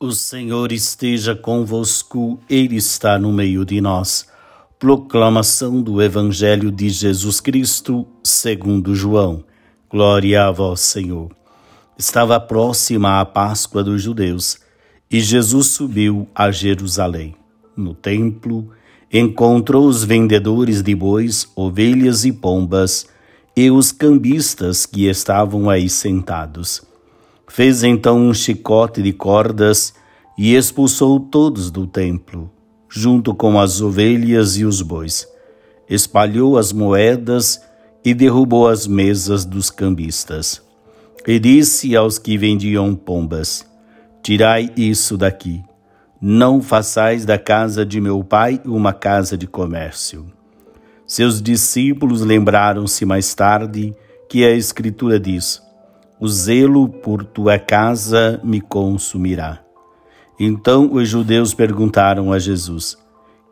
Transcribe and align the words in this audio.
O 0.00 0.12
Senhor 0.12 0.70
esteja 0.70 1.34
convosco, 1.34 2.38
Ele 2.48 2.76
está 2.76 3.18
no 3.18 3.32
meio 3.32 3.64
de 3.64 3.80
nós. 3.80 4.28
Proclamação 4.78 5.82
do 5.82 6.00
Evangelho 6.00 6.70
de 6.70 6.88
Jesus 6.88 7.40
Cristo, 7.40 8.06
segundo 8.22 8.94
João. 8.94 9.42
Glória 9.90 10.44
a 10.44 10.52
vós, 10.52 10.82
Senhor. 10.82 11.32
Estava 11.98 12.38
próxima 12.38 13.20
a 13.20 13.24
Páscoa 13.24 13.82
dos 13.82 14.00
judeus 14.00 14.60
e 15.10 15.18
Jesus 15.18 15.66
subiu 15.66 16.28
a 16.32 16.52
Jerusalém. 16.52 17.34
No 17.76 17.92
templo, 17.92 18.70
encontrou 19.12 19.88
os 19.88 20.04
vendedores 20.04 20.80
de 20.80 20.94
bois, 20.94 21.50
ovelhas 21.56 22.24
e 22.24 22.30
pombas 22.30 23.08
e 23.56 23.68
os 23.68 23.90
cambistas 23.90 24.86
que 24.86 25.08
estavam 25.08 25.68
aí 25.68 25.88
sentados 25.88 26.86
Fez 27.48 27.82
então 27.82 28.18
um 28.18 28.34
chicote 28.34 29.02
de 29.02 29.12
cordas 29.12 29.94
e 30.36 30.54
expulsou 30.54 31.18
todos 31.18 31.70
do 31.70 31.86
templo, 31.86 32.50
junto 32.88 33.34
com 33.34 33.58
as 33.58 33.80
ovelhas 33.80 34.56
e 34.56 34.64
os 34.64 34.82
bois. 34.82 35.26
Espalhou 35.88 36.58
as 36.58 36.72
moedas 36.72 37.60
e 38.04 38.14
derrubou 38.14 38.68
as 38.68 38.86
mesas 38.86 39.44
dos 39.44 39.70
cambistas. 39.70 40.62
E 41.26 41.38
disse 41.38 41.96
aos 41.96 42.18
que 42.18 42.38
vendiam 42.38 42.94
pombas: 42.94 43.66
Tirai 44.22 44.70
isso 44.76 45.16
daqui. 45.16 45.64
Não 46.20 46.60
façais 46.60 47.24
da 47.24 47.38
casa 47.38 47.84
de 47.84 48.00
meu 48.00 48.22
pai 48.22 48.60
uma 48.64 48.92
casa 48.92 49.36
de 49.36 49.46
comércio. 49.46 50.26
Seus 51.06 51.40
discípulos 51.40 52.20
lembraram-se 52.20 53.04
mais 53.04 53.34
tarde 53.34 53.94
que 54.28 54.44
a 54.44 54.50
Escritura 54.50 55.18
diz: 55.18 55.62
o 56.20 56.28
zelo 56.28 56.88
por 56.88 57.24
tua 57.24 57.58
casa 57.58 58.40
me 58.42 58.60
consumirá. 58.60 59.62
Então 60.38 60.92
os 60.92 61.08
judeus 61.08 61.54
perguntaram 61.54 62.32
a 62.32 62.38
Jesus: 62.38 62.96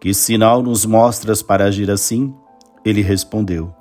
Que 0.00 0.12
sinal 0.12 0.62
nos 0.62 0.84
mostras 0.84 1.42
para 1.42 1.64
agir 1.64 1.90
assim? 1.90 2.34
Ele 2.84 3.02
respondeu: 3.02 3.74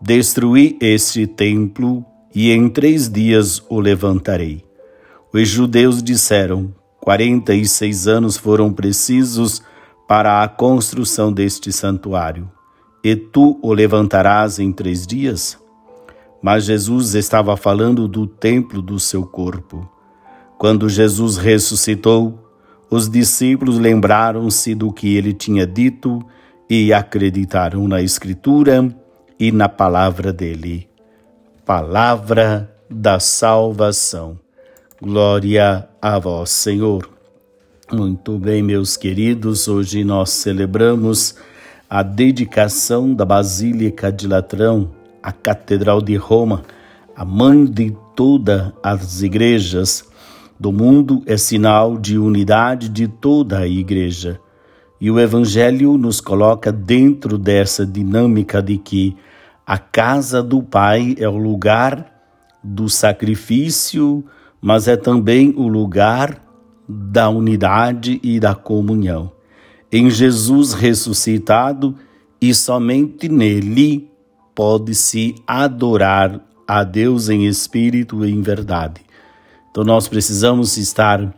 Destruí 0.00 0.76
este 0.80 1.26
templo 1.26 2.04
e 2.34 2.50
em 2.50 2.68
três 2.68 3.08
dias 3.08 3.62
o 3.68 3.78
levantarei. 3.80 4.64
Os 5.32 5.48
judeus 5.48 6.02
disseram: 6.02 6.74
Quarenta 7.00 7.54
e 7.54 7.66
seis 7.66 8.06
anos 8.06 8.36
foram 8.36 8.72
precisos 8.72 9.62
para 10.06 10.42
a 10.42 10.48
construção 10.48 11.32
deste 11.32 11.72
santuário, 11.72 12.50
e 13.02 13.16
tu 13.16 13.58
o 13.62 13.72
levantarás 13.72 14.58
em 14.58 14.70
três 14.70 15.06
dias? 15.06 15.61
Mas 16.42 16.64
Jesus 16.64 17.14
estava 17.14 17.56
falando 17.56 18.08
do 18.08 18.26
templo 18.26 18.82
do 18.82 18.98
seu 18.98 19.24
corpo. 19.24 19.88
Quando 20.58 20.88
Jesus 20.88 21.36
ressuscitou, 21.36 22.38
os 22.90 23.08
discípulos 23.08 23.78
lembraram-se 23.78 24.74
do 24.74 24.92
que 24.92 25.16
ele 25.16 25.32
tinha 25.32 25.66
dito 25.66 26.20
e 26.68 26.92
acreditaram 26.92 27.86
na 27.86 28.02
Escritura 28.02 28.94
e 29.38 29.52
na 29.52 29.68
palavra 29.68 30.32
dele. 30.32 30.88
Palavra 31.64 32.74
da 32.90 33.20
salvação. 33.20 34.38
Glória 35.00 35.88
a 36.00 36.18
vós, 36.18 36.50
Senhor. 36.50 37.08
Muito 37.90 38.38
bem, 38.38 38.62
meus 38.62 38.96
queridos, 38.96 39.68
hoje 39.68 40.02
nós 40.02 40.30
celebramos 40.30 41.34
a 41.88 42.02
dedicação 42.02 43.14
da 43.14 43.24
Basílica 43.24 44.10
de 44.10 44.26
Latrão 44.26 45.01
a 45.22 45.30
Catedral 45.30 46.02
de 46.02 46.16
Roma, 46.16 46.62
a 47.14 47.24
mãe 47.24 47.64
de 47.64 47.96
todas 48.16 48.72
as 48.82 49.22
igrejas 49.22 50.04
do 50.58 50.72
mundo, 50.72 51.22
é 51.26 51.36
sinal 51.36 51.96
de 51.96 52.18
unidade 52.18 52.88
de 52.88 53.06
toda 53.06 53.60
a 53.60 53.66
igreja. 53.66 54.40
E 55.00 55.10
o 55.10 55.18
Evangelho 55.18 55.96
nos 55.96 56.20
coloca 56.20 56.72
dentro 56.72 57.36
dessa 57.36 57.86
dinâmica 57.86 58.62
de 58.62 58.78
que 58.78 59.16
a 59.66 59.78
casa 59.78 60.42
do 60.42 60.62
Pai 60.62 61.14
é 61.18 61.28
o 61.28 61.36
lugar 61.36 62.06
do 62.62 62.88
sacrifício, 62.88 64.24
mas 64.60 64.86
é 64.86 64.96
também 64.96 65.52
o 65.56 65.66
lugar 65.66 66.40
da 66.88 67.28
unidade 67.28 68.20
e 68.22 68.38
da 68.38 68.54
comunhão. 68.54 69.32
Em 69.90 70.10
Jesus 70.10 70.72
ressuscitado 70.72 71.96
e 72.40 72.54
somente 72.54 73.28
nele 73.28 74.11
pode-se 74.54 75.34
adorar 75.46 76.40
a 76.66 76.84
Deus 76.84 77.28
em 77.28 77.46
espírito 77.46 78.24
e 78.24 78.30
em 78.30 78.42
verdade. 78.42 79.00
Então 79.70 79.84
nós 79.84 80.08
precisamos 80.08 80.76
estar 80.76 81.34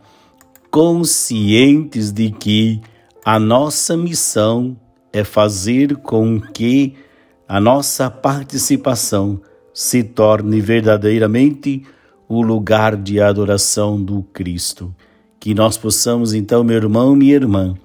conscientes 0.69 2.11
de 2.11 2.31
que 2.31 2.81
a 3.23 3.39
nossa 3.39 3.95
missão 3.95 4.77
é 5.11 5.23
fazer 5.23 5.95
com 5.97 6.39
que 6.39 6.93
a 7.47 7.59
nossa 7.59 8.09
participação 8.09 9.41
se 9.73 10.03
torne 10.03 10.59
verdadeiramente 10.59 11.83
o 12.27 12.41
lugar 12.41 12.95
de 12.95 13.21
adoração 13.21 14.01
do 14.01 14.23
Cristo. 14.33 14.93
Que 15.39 15.53
nós 15.53 15.77
possamos, 15.77 16.33
então, 16.33 16.63
meu 16.63 16.77
irmão, 16.77 17.15
minha 17.15 17.35
irmã, 17.35 17.75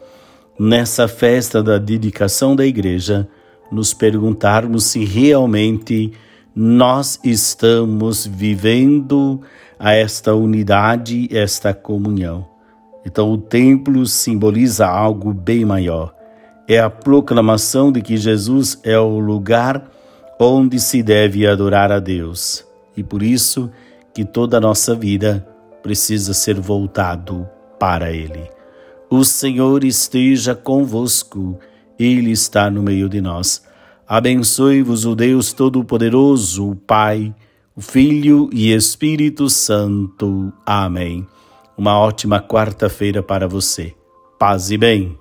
nessa 0.58 1.06
festa 1.06 1.62
da 1.62 1.78
dedicação 1.78 2.56
da 2.56 2.66
igreja, 2.66 3.28
nos 3.70 3.94
perguntarmos 3.94 4.84
se 4.84 5.04
realmente 5.04 6.12
nós 6.54 7.20
estamos 7.22 8.26
vivendo 8.26 9.40
a 9.78 9.94
esta 9.94 10.34
unidade, 10.34 11.28
esta 11.34 11.72
comunhão. 11.72 12.46
Então, 13.06 13.32
o 13.32 13.38
templo 13.38 14.04
simboliza 14.06 14.86
algo 14.86 15.32
bem 15.32 15.64
maior. 15.64 16.14
É 16.68 16.78
a 16.78 16.90
proclamação 16.90 17.90
de 17.90 18.02
que 18.02 18.16
Jesus 18.16 18.78
é 18.84 18.98
o 18.98 19.18
lugar 19.18 19.90
onde 20.38 20.78
se 20.78 21.02
deve 21.02 21.46
adorar 21.46 21.90
a 21.90 21.98
Deus. 21.98 22.64
E 22.96 23.02
por 23.02 23.22
isso 23.22 23.70
que 24.12 24.24
toda 24.24 24.58
a 24.58 24.60
nossa 24.60 24.94
vida 24.94 25.46
precisa 25.82 26.34
ser 26.34 26.60
voltado 26.60 27.48
para 27.78 28.12
Ele. 28.12 28.50
O 29.08 29.24
Senhor 29.24 29.82
esteja 29.82 30.54
convosco 30.54 31.58
ele 32.02 32.30
está 32.30 32.70
no 32.70 32.82
meio 32.82 33.08
de 33.08 33.20
nós. 33.20 33.62
Abençoe-vos 34.08 35.04
o 35.04 35.14
Deus 35.14 35.52
Todo-Poderoso, 35.52 36.70
o 36.70 36.74
Pai, 36.74 37.34
o 37.76 37.80
Filho 37.80 38.48
e 38.52 38.72
Espírito 38.72 39.48
Santo. 39.50 40.52
Amém. 40.64 41.26
Uma 41.76 41.98
ótima 41.98 42.40
quarta-feira 42.40 43.22
para 43.22 43.46
você. 43.46 43.94
Paz 44.38 44.70
e 44.70 44.78
bem. 44.78 45.16